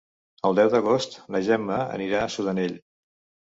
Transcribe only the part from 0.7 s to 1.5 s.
d'agost na